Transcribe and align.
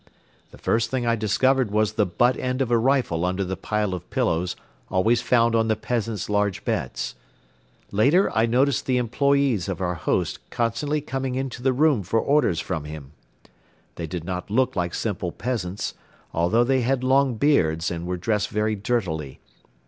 The 0.49 0.57
first 0.57 0.89
thing 0.89 1.05
I 1.05 1.15
discovered 1.15 1.69
was 1.69 1.93
the 1.93 2.07
butt 2.07 2.35
end 2.35 2.59
of 2.59 2.71
a 2.71 2.77
rifle 2.79 3.23
under 3.23 3.43
the 3.45 3.55
pile 3.55 3.93
of 3.93 4.09
pillows 4.09 4.55
always 4.89 5.21
found 5.21 5.53
on 5.53 5.67
the 5.67 5.75
peasants' 5.75 6.27
large 6.27 6.65
beds. 6.65 7.13
Later 7.91 8.31
I 8.35 8.47
noticed 8.47 8.87
the 8.87 8.97
employees 8.97 9.69
of 9.69 9.79
our 9.79 9.93
host 9.93 10.39
constantly 10.49 11.01
coming 11.01 11.35
into 11.35 11.61
the 11.61 11.71
room 11.71 12.01
for 12.01 12.19
orders 12.19 12.59
from 12.59 12.85
him. 12.85 13.11
They 13.93 14.07
did 14.07 14.23
not 14.23 14.49
look 14.49 14.75
like 14.75 14.95
simple 14.95 15.31
peasants, 15.31 15.93
although 16.33 16.63
they 16.63 16.81
had 16.81 17.03
long 17.03 17.35
beards 17.35 17.91
and 17.91 18.07
were 18.07 18.17
dressed 18.17 18.49
very 18.49 18.73
dirtily. 18.75 19.39